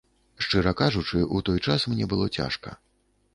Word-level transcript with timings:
Шчыра 0.45 0.71
кажучы, 0.79 1.21
у 1.35 1.41
той 1.49 1.61
час 1.67 1.85
мне 1.93 2.09
было 2.15 2.29
цяжка. 2.41 2.75